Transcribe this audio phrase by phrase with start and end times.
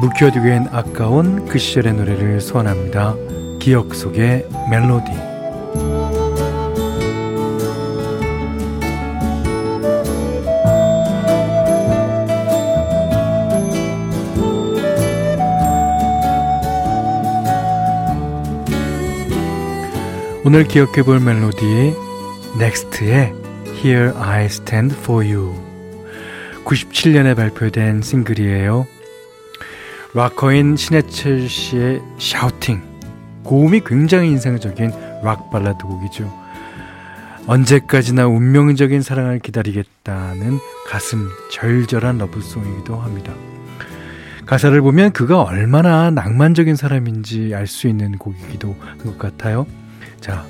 [0.00, 3.16] 묵혀두기엔 아까운 그 시절의 노래를 소환합니다.
[3.60, 5.12] 기억 속의 멜로디.
[20.46, 21.94] 오늘 기억해 볼 멜로디
[22.58, 23.34] 넥스트의
[23.84, 25.54] Here I Stand For You
[26.64, 28.99] 97년에 발표된 싱글이에요.
[30.14, 32.82] 락커인 신해철 씨의 shouting
[33.44, 34.90] 고음이 굉장히 인상적인
[35.22, 36.32] 락 발라드 곡이죠.
[37.46, 43.32] 언제까지나 운명적인 사랑을 기다리겠다는 가슴 절절한 love song이기도 합니다.
[44.46, 49.66] 가사를 보면 그가 얼마나 낭만적인 사람인지 알 수 있는 곡이기도 한 것 같아요.
[50.20, 50.44] 자,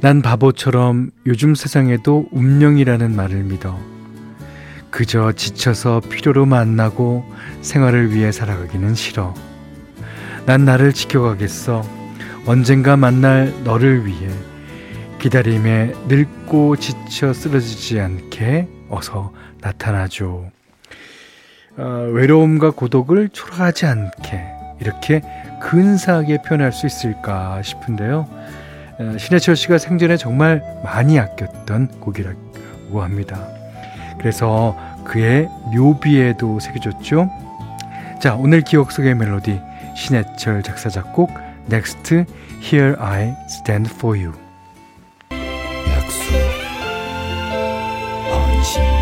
[0.00, 3.78] 난 바보처럼 요즘 세상에도 운명이라는 말을 믿어.
[4.90, 7.24] 그저 지쳐서 필요로 만나고
[7.60, 9.34] 생활을 위해 살아가기는 싫어.
[10.46, 11.82] 난 나를 지켜가겠어.
[12.46, 14.30] 언젠가 만날 너를 위해
[15.18, 20.44] 기다림에 늙고 지쳐 쓰러지지 않게 어서 나타나줘.
[21.78, 24.44] 어, 외로움과 고독을 초라하지 않게
[24.80, 25.22] 이렇게
[25.60, 28.28] 근사하게 표현할 수 있을까 싶은데요.
[28.98, 33.55] 어, 신해철 씨가 생전에 정말 많이 아꼈던 곡이라고 합니다.
[34.18, 37.28] 그래서 그의 묘비에도 새겨졌죠.
[38.20, 39.60] 자, 오늘 기억 속의 멜로디
[39.94, 41.30] 신해철 작사 작곡
[41.70, 42.24] Next
[42.62, 44.32] Here I Stand For You
[45.88, 46.32] 약속
[48.30, 48.95] 헌신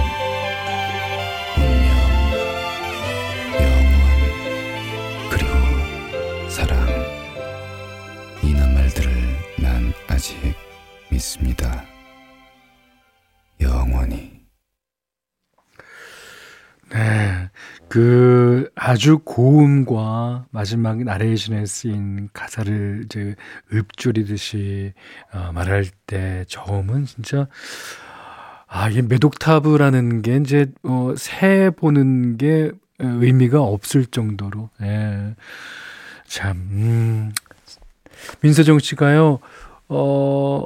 [17.94, 23.36] 그 아주 고음과 마지막 나레이션에 쓰인 가사를 이제
[23.72, 24.92] 읊조리듯이
[25.32, 27.46] 어, 말할 때 저음은 진짜
[28.66, 35.36] 아, 이게 몇 옥타브라는 게 이제 어, 세 보는 게 의미가 없을 정도로 예.
[36.26, 37.32] 참 음.
[38.40, 39.38] 민서정 씨가요.
[39.88, 40.64] 어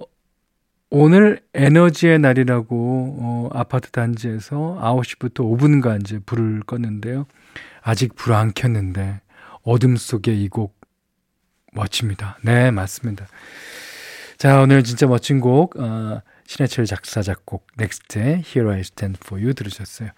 [0.90, 7.26] 오늘 에너지의 날이라고 어, 아파트 단지에서 9시부터 5분간 이제 불을 껐는데요.
[7.82, 9.20] 아직 불 안 켰는데
[9.62, 10.78] 어둠 속에 이 곡
[11.74, 12.38] 멋집니다.
[12.42, 13.26] 네, 맞습니다.
[14.38, 19.52] 자, 오늘 진짜 멋진 곡 어, 신해철 작사 작곡 넥스트의 Here I Stand For You
[19.54, 20.08] 들으셨어요.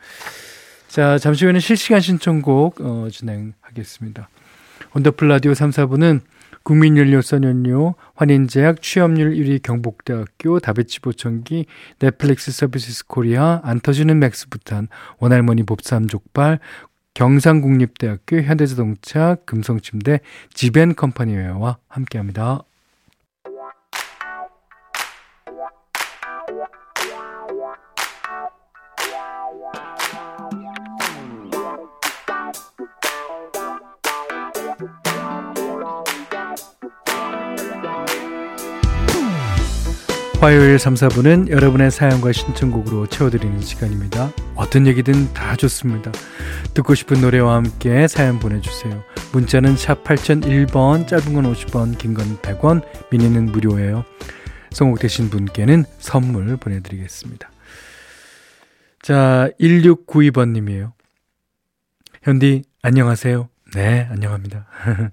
[0.87, 4.29] 자, 잠시 후에는 실시간 신청곡 어, 진행하겠습니다.
[4.95, 6.21] 원더풀 라디오 3, 4부는
[6.63, 11.67] 국민연료 썬연료, 환인제약, 취업률 1위 경북대학교, 다비치보청기,
[11.99, 14.89] 넷플릭스 서비스 코리아, 안 터지는 맥스부탄,
[15.19, 16.61] 원할머니 봅삼 족발,
[17.15, 20.21] 경상국립대학교, 현대자동차, 금성침대,
[20.55, 22.63] 지벤컴퍼니웨어와 함께합니다.
[40.41, 44.33] 화요일 3, 4분은 여러분의 사연과 신청곡으로 채워드리는 시간입니다.
[44.55, 46.11] 어떤 얘기든 다 좋습니다.
[46.73, 49.05] 듣고 싶은 노래와 함께 사연 보내주세요.
[49.33, 54.05] 문자는 샵 8001번, 짧은 건 50원, 긴 건 100원, 미니는 무료예요.
[54.71, 57.51] 성공되신 분께는 선물 보내드리겠습니다.
[59.03, 60.93] 자, 1692번님이에요.
[62.23, 63.49] 현디, 안녕하세요.
[63.75, 64.67] 네, 안녕합니다.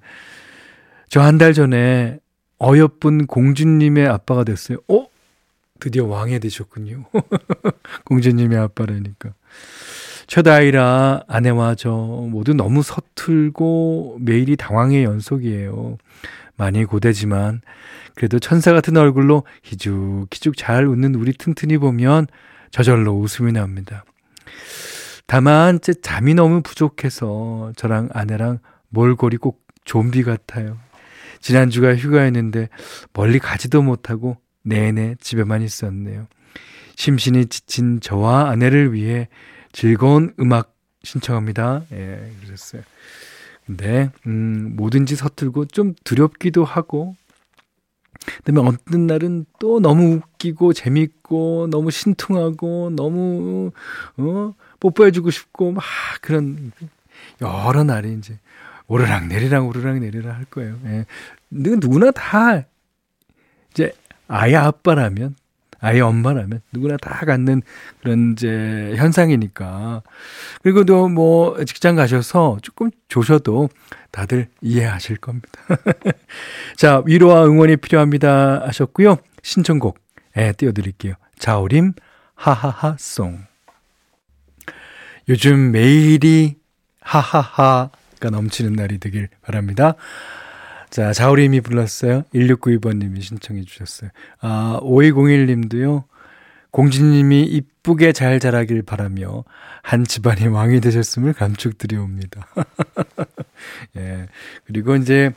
[1.09, 2.19] 저 한 달 전에
[2.62, 4.77] 어여쁜 공주님의 아빠가 됐어요.
[4.88, 5.06] 어?
[5.79, 7.06] 드디어 왕이 되셨군요.
[8.06, 9.33] 공주님의 아빠라니까.
[10.27, 15.97] 첫 아이라 아내와 저 모두 너무 서툴고 매일이 당황의 연속이에요.
[16.57, 17.62] 많이 고되지만
[18.15, 22.27] 그래도 천사 같은 얼굴로 희죽희죽 잘 웃는 우리 튼튼이 보면
[22.71, 24.03] 저절로 웃음이 납니다.
[25.27, 28.59] 다만 제 잠이 너무 부족해서 저랑 아내랑
[28.89, 30.77] 몰골이 꼭 좀비 같아요.
[31.39, 32.69] 지난주가 휴가였는데
[33.13, 36.27] 멀리 가지도 못하고 내내 집에만 있었네요.
[36.95, 39.27] 심신이 지친 저와 아내를 위해
[39.71, 41.83] 즐거운 음악 신청합니다.
[41.92, 42.81] 예, 그러셨어요.
[43.68, 47.15] 네, 음, 뭐든지 서툴고 좀 두렵기도 하고,
[48.38, 53.71] 그다음에 어떤 날은 또 너무 웃기고 재밌고 너무 신통하고 너무
[54.18, 55.83] 어 뽀뽀해주고 싶고 막
[56.21, 56.71] 그런
[57.42, 58.39] 여러 날이 이제
[58.88, 60.77] 오르락 내리락 오르락 내리락 할 거예요.
[60.86, 61.06] 예.
[61.50, 62.65] 누구나 다
[63.71, 63.94] 이제
[64.27, 65.35] 아이 아빠라면
[65.79, 67.62] 아이 엄마라면 누구나 다 갖는
[68.01, 70.01] 그런 이제 현상이니까.
[70.63, 73.69] 그리고 또 뭐 직장 가셔서 조금 조셔도
[74.12, 75.50] 다들 이해하실 겁니다.
[76.75, 79.18] 자, 위로와 응원이 필요합니다 하셨고요.
[79.44, 80.00] 신청곡
[80.38, 81.13] 예, 띄워드릴게요.
[81.39, 81.94] 자우림
[82.35, 83.39] 하하하송.
[85.29, 86.56] 요즘 매일이
[87.01, 89.95] 하하하가 넘치는 날이 되길 바랍니다.
[90.89, 92.24] 자, 자우림이 불렀어요.
[92.34, 94.10] 1692번님이 신청해 주셨어요.
[94.42, 96.04] 아, 5201님도요.
[96.72, 99.44] 공주님이 이쁘게 잘 자라길 바라며
[99.81, 102.48] 한 집안의 왕이 되셨음을 감축드리옵니다.
[103.98, 104.28] 예.
[104.66, 105.31] 그리고 이제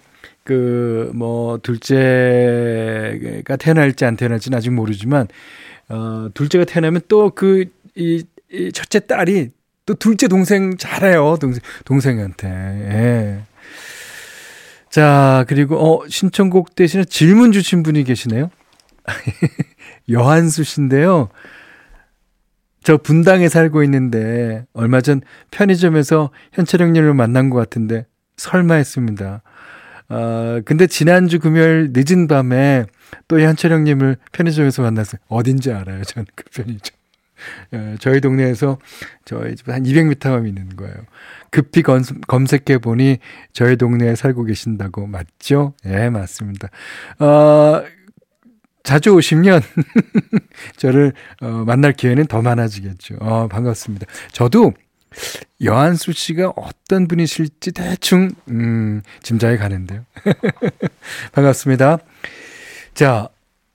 [0.45, 5.29] 그 뭐 둘째가 태어날지 안 태어날지는 아직 모르지만
[5.89, 7.65] 어 둘째가 태어나면 또 그
[7.97, 9.51] 이 이 첫째 딸이
[9.87, 11.37] 또 둘째 동생 잘해요.
[11.41, 12.49] 동생 동생한테.
[12.49, 13.43] 예.
[14.91, 18.51] 자, 그리고 어 신청곡 대신에 질문 주신 분이 계시네요.
[20.11, 21.29] 여한수 씨인데요.
[22.83, 25.21] 저 분당에 살고 있는데 얼마 전
[25.51, 28.07] 편의점에서 현철형님을 만난 것 같은데
[28.37, 29.43] 설마 했습니다.
[30.09, 32.87] 어, 근데 지난주 금요일 늦은 밤에
[33.29, 35.21] 또 현철형님을 편의점에서 만났어요.
[35.29, 36.03] 어딘지 알아요.
[36.03, 37.00] 저는 그 편의점.
[37.73, 38.79] 어, 저희 동네에서
[39.25, 40.95] 저희 집 한 200m만 있는 거예요.
[41.51, 43.19] 급히 검, 검색해 보니
[43.53, 45.75] 저희 동네에 살고 계신다고 맞죠?
[45.87, 46.69] 예, 네, 맞습니다.
[47.19, 47.83] 어,
[48.83, 49.61] 자주 오시면
[50.77, 53.17] 저를 어, 만날 기회는 더 많아지겠죠.
[53.21, 54.07] 어, 반갑습니다.
[54.33, 54.73] 저도
[55.63, 60.05] 여한수 씨가 어떤 분이실지 대충 음, 짐작이 가는데요.
[61.33, 61.99] 반갑습니다.
[62.95, 63.29] 자,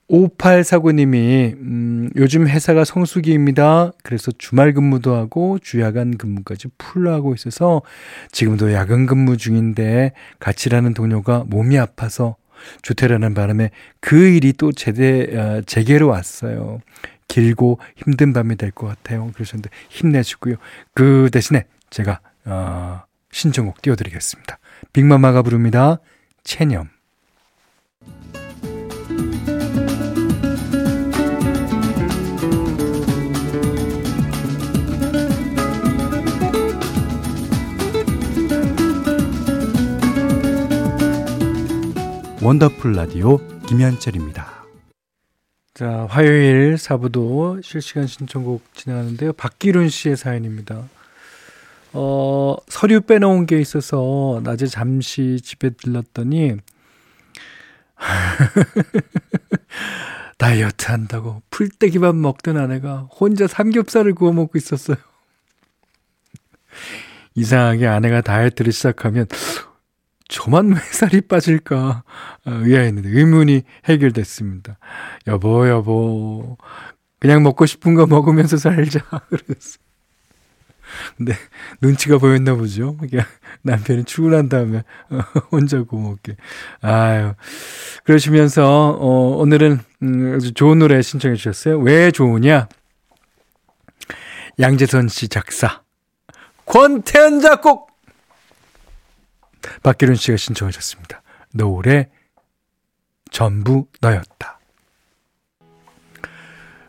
[0.09, 3.91] 5849님이 음, 요즘 회사가 성수기입니다.
[4.03, 7.81] 그래서 주말 근무도 하고 주야간 근무까지 풀로 하고 있어서
[8.31, 12.35] 지금도 야근 근무 중인데 같이 일하는 동료가 몸이 아파서
[12.83, 16.79] 조퇴라는 바람에 그 일이 또 제대 어, 제게로 왔어요.
[17.27, 19.31] 길고 힘든 밤이 될 것 같아요.
[19.33, 20.55] 그러셨는데 힘내시고요.
[20.93, 23.01] 그 대신에 제가 어,
[23.31, 24.59] 신청곡 띄워드리겠습니다.
[24.93, 25.97] 빅마마가 부릅니다.
[26.43, 26.94] 체념.
[42.45, 44.65] 원더풀 라디오 김현철입니다.
[45.73, 49.33] 자, 화요일 4부도 실시간 신청곡 진행하는데요.
[49.33, 50.87] 박기룬 씨의 사연입니다.
[51.93, 56.57] 어, 서류 빼놓은 게 있어서 낮에 잠시 집에 들렀더니
[60.37, 64.97] 다이어트 한다고 풀떼기밥 먹던 아내가 혼자 삼겹살을 구워 먹고 있었어요.
[67.33, 69.25] 이상하게 아내가 다이어트를 시작하면
[70.27, 72.03] 저만 왜 살이 빠질까
[72.45, 74.77] 어, 의아했는데 의문이 해결됐습니다.
[75.27, 76.57] 여보 여보
[77.19, 79.77] 그냥 먹고 싶은 거 먹으면서 살자 그랬어.
[81.17, 81.33] 근데
[81.81, 82.95] 눈치가 보였나 보죠.
[83.63, 85.19] 남편이 출근한 다음에 어,
[85.51, 86.37] 혼자 고먹게.
[86.81, 87.33] 아유.
[88.03, 91.79] 그러시면서 어 오늘은 음, 좋은 노래 신청해 주셨어요.
[91.79, 92.67] 왜 좋으냐?
[94.59, 95.81] 양재선 씨 작사.
[96.65, 97.94] 권태현 작곡
[99.83, 101.21] 박기룬 씨가 신청하셨습니다.
[101.53, 102.09] 노래
[103.31, 104.59] 전부 너였다.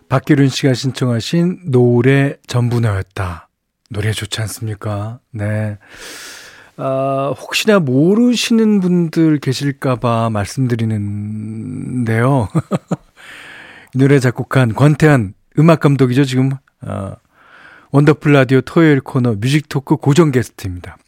[0.08, 3.48] 박기룬 씨가 신청하신 노래 전부 너였다.
[3.90, 5.18] 노래 좋지 않습니까?
[5.32, 5.78] 네.
[6.76, 10.88] 아, 혹시나 모르시는 분들 계실까봐 말씀드리는데요.
[13.94, 16.52] 이 노래 작곡한 권태한 음악 감독이죠, 지금.
[16.82, 17.14] 어,
[17.90, 20.98] 원더풀 라디오 토요일 코너 뮤직 토크 고정 게스트입니다.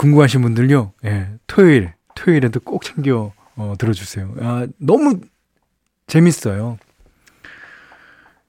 [0.00, 4.34] 궁금하신 분들요, 예, 토요일, 토요일에도 꼭 챙겨 어, 들어주세요.
[4.40, 5.20] 아, 너무
[6.06, 6.78] 재밌어요.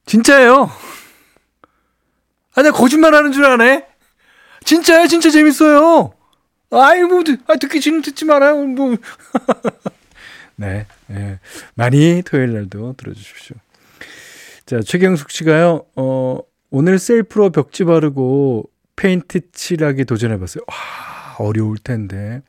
[0.05, 0.71] 진짜예요.
[2.55, 3.85] 아, 내가 거짓말 하는 줄 아네?
[4.63, 5.07] 진짜요?
[5.07, 6.13] 진짜 재밌어요.
[6.69, 8.55] 아이, 뭐, 아, 듣기 싫으면 듣지 말아요.
[8.67, 8.95] 뭐.
[10.55, 11.37] 네, 네.
[11.73, 13.57] 많이 토요일 날도 들어주십시오.
[14.65, 16.39] 자, 최경숙 씨가요, 어,
[16.69, 20.63] 오늘 셀프로 벽지 바르고 페인트 칠하기 도전해봤어요.
[20.65, 21.10] 와,
[21.41, 22.41] 어려울 텐데.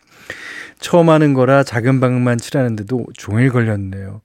[0.80, 4.20] 처음 하는 거라 작은 방만 칠하는데도 종일 걸렸네요.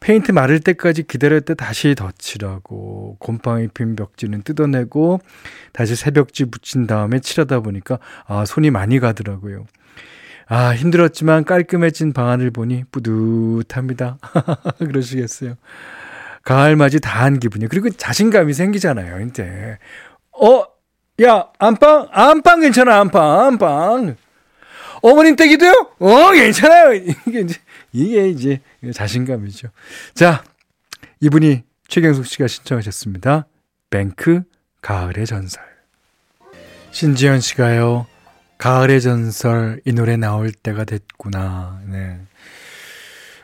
[0.00, 5.20] 페인트 마를 때까지 기다렸다 다시 덧칠하고 곰팡이 핀 벽지는 뜯어내고
[5.72, 9.64] 다시 새 벽지 붙인 다음에 칠하다 보니까 아 손이 많이 가더라고요.
[10.48, 14.18] 아 힘들었지만 깔끔해진 방안을 보니 뿌듯합니다.
[14.78, 15.54] 그러시겠어요.
[16.42, 17.68] 가을 맞이 다 한 기분이에요.
[17.68, 19.20] 그리고 자신감이 생기잖아요.
[19.26, 19.78] 이제
[20.32, 20.64] 어,
[21.22, 24.16] 야 안방 안방 괜찮아 안방 안방.
[25.02, 25.94] 어머님 댁이도요?
[25.98, 26.94] 어 괜찮아요.
[26.94, 27.60] 이게 이제
[27.92, 28.60] 이게 이제
[28.92, 29.68] 자신감이죠.
[30.14, 30.42] 자,
[31.20, 33.46] 이분이 최경숙 씨가 신청하셨습니다.
[33.90, 34.42] 뱅크
[34.80, 35.62] 가을의 전설.
[36.90, 38.06] 신지현 씨가요.
[38.58, 41.80] 가을의 전설 이 노래 나올 때가 됐구나.
[41.86, 42.18] 네.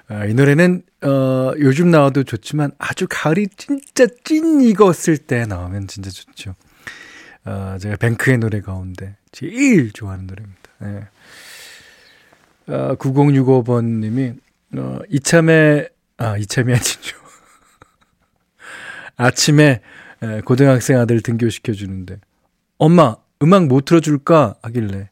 [0.08, 6.11] 아, 이 노래는 어, 요즘 나와도 좋지만 아주 가을이 진짜 찐 익었을 때 나오면 진짜
[6.11, 6.54] 좋죠.
[7.45, 10.71] 어, 제가 뱅크의 노래 가운데 제일 좋아하는 노래입니다.
[10.80, 11.09] 네.
[12.75, 14.35] 어, 9065번 님이
[14.76, 17.16] 어, 이참에, 아, 이참이 아니죠.
[19.16, 19.80] 아침에
[20.23, 22.21] 에, 고등학생 아들 등교시켜주는데,
[22.76, 24.57] 엄마, 음악 못 틀어줄까?
[24.62, 25.09] 하길래,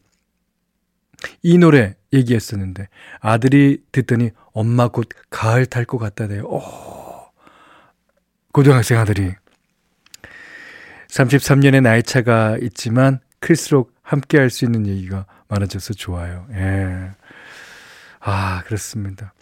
[1.43, 2.89] 이 노래 얘기했었는데,
[3.21, 6.45] 아들이 듣더니, 엄마 곧 가을 탈 것 같다네요.
[6.45, 6.63] 오,
[8.53, 9.33] 고등학생 아들이.
[11.17, 16.47] 33년의 나이 차가 있지만, 클수록 함께 할 수 있는 얘기가 많아져서 좋아요.
[16.53, 17.11] 예.
[18.21, 19.33] 아, 그렇습니다.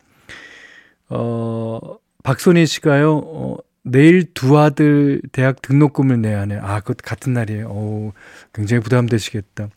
[1.08, 1.80] 어,
[2.22, 6.58] 박선희 씨가요, 어, 내일 두 아들 대학 등록금을 내야 하네.
[6.62, 7.66] 아, 그것 같은 날이에요.
[7.70, 8.12] 어
[8.54, 9.68] 굉장히 부담되시겠다.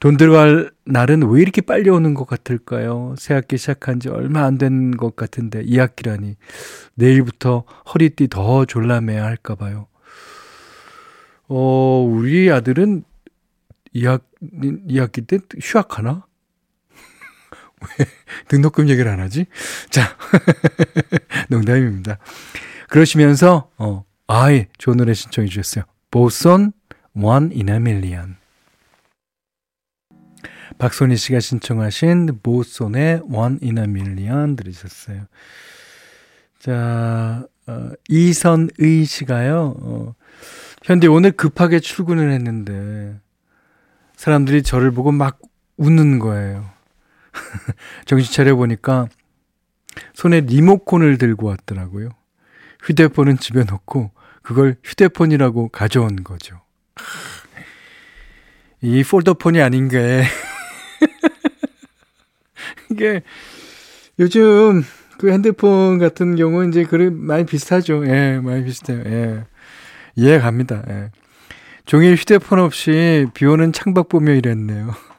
[0.00, 3.14] 돈 들어갈 날은 왜 이렇게 빨리 오는 것 같을까요?
[3.18, 6.36] 새 학기 시작한 지 얼마 안 된 것 같은데, 2학기라니.
[6.94, 9.86] 내일부터 허리띠 더 졸라매야 할까 봐요.
[11.48, 13.04] 어, 우리 아들은
[13.94, 16.26] 2학, 2학기 때 휴학하나?
[17.98, 18.06] 왜
[18.48, 19.46] 등록금 얘기를 안 하지?
[19.90, 20.16] 자,
[21.48, 22.18] 농담입니다.
[22.88, 25.84] 그러시면서, 어, 아예 좋은 노래 신청해 주셨어요.
[26.10, 26.72] 보선
[27.14, 28.36] One in a Million.
[30.78, 35.26] 박소니 씨가 신청하신 보손의 One in a Million 들으셨어요.
[36.58, 40.14] 자, 어, 이선의 씨가요, 어,
[40.86, 43.18] 현대 오늘 급하게 출근을 했는데,
[44.14, 45.40] 사람들이 저를 보고 막
[45.78, 46.70] 웃는 거예요.
[48.06, 49.08] 정신 차려 보니까
[50.14, 52.10] 손에 리모콘을 들고 왔더라고요.
[52.84, 54.12] 휴대폰은 집에 놓고
[54.42, 56.60] 그걸 휴대폰이라고 가져온 거죠.
[58.80, 60.22] 이 폴더폰이 아닌 게
[62.92, 63.22] 이게
[64.20, 64.84] 요즘
[65.18, 68.06] 그 핸드폰 같은 경우는 이제 그래 많이 비슷하죠.
[68.06, 69.02] 예, 많이 비슷해요.
[69.04, 69.55] 예.
[70.16, 70.82] 이해 갑니다.
[70.88, 71.10] 예.
[71.84, 74.92] 종일 휴대폰 없이 비 오는 창밖 보며 일했네요.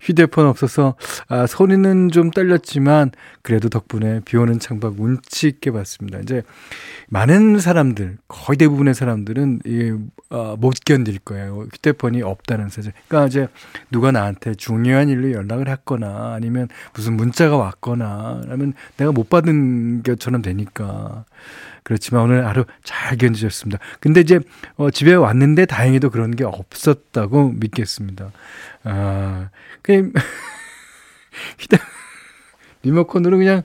[0.00, 0.94] 휴대폰 없어서
[1.28, 3.10] 아, 소리는 좀 떨렸지만
[3.42, 6.20] 그래도 덕분에 비 오는 창밖 운치 있게 봤습니다.
[6.20, 6.42] 이제
[7.08, 9.92] 많은 사람들 거의 대부분의 사람들은 이,
[10.30, 11.66] 어, 못 견딜 거예요.
[11.74, 12.92] 휴대폰이 없다는 사실.
[13.08, 13.48] 그러니까 이제
[13.90, 20.42] 누가 나한테 중요한 일로 연락을 했거나 아니면 무슨 문자가 왔거나 그러면 내가 못 받은 것처럼
[20.42, 21.24] 되니까
[21.88, 23.78] 그렇지만 오늘 하루 잘 견디셨습니다.
[23.98, 24.40] 근데 이제
[24.76, 28.30] 어, 집에 왔는데 다행히도 그런 게 없었다고 믿겠습니다.
[28.84, 29.48] 아,
[29.80, 30.12] 그냥
[31.58, 31.78] 휴대
[32.82, 33.62] 리모컨으로 그냥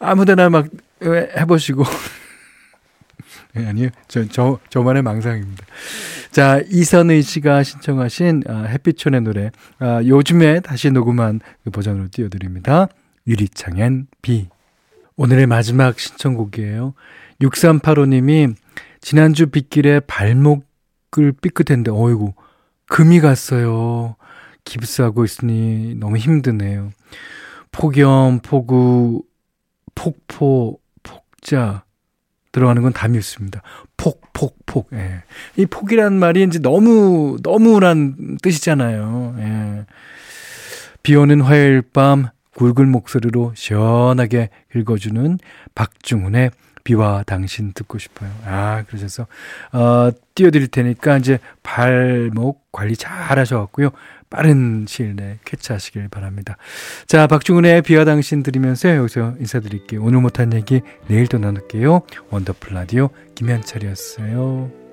[0.00, 0.66] 아무데나 막
[1.00, 1.84] 해보시고.
[3.54, 3.90] 네, 아니요.
[4.08, 5.64] 저, 저, 저만의 망상입니다.
[6.32, 9.52] 자, 이선의 씨가 신청하신 아, 햇빛촌의 노래.
[9.78, 12.88] 아, 요즘에 다시 녹음한 그 버전으로 띄워드립니다.
[13.28, 14.48] 유리창엔 비.
[15.14, 16.94] 오늘의 마지막 신청곡이에요.
[17.40, 18.54] 6385님이
[19.00, 22.34] 지난주 빗길에 발목을 삐끗했는데, 어이구,
[22.86, 24.16] 금이 갔어요.
[24.64, 26.90] 깁스하고 있으니 너무 힘드네요.
[27.70, 29.22] 폭염, 폭우,
[29.94, 31.84] 폭포, 폭자
[32.52, 33.62] 들어가는 건 담이 없습니다.
[33.96, 34.90] 폭, 폭, 폭.
[34.92, 35.22] 예.
[35.56, 39.36] 이 폭이란 말이 이제 너무, 너무란 뜻이잖아요.
[39.38, 39.86] 예.
[41.02, 45.38] 비 오는 화요일 밤 굵은 목소리로 시원하게 읽어주는
[45.74, 46.50] 박중훈의
[46.84, 48.30] 비와 당신 듣고 싶어요.
[48.44, 49.26] 아, 그러셔서,
[49.72, 53.90] 어, 띄워드릴 테니까 이제 발목 관리 잘 하셔갖고요.
[54.30, 56.56] 빠른 시일 내에 캐치하시길 바랍니다.
[57.06, 60.02] 자, 박중훈의 비와 당신 들으면서 여기서 인사드릴게요.
[60.02, 62.02] 오늘 못한 얘기 내일 또 나눌게요.
[62.30, 64.87] 원더풀 라디오 김현철이었어요.